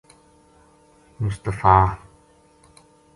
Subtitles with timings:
[1.19, 1.97] مصطفی